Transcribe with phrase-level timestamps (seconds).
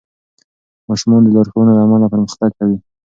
[0.89, 2.77] ماشومان د لارښوونو له امله پرمختګ کوي.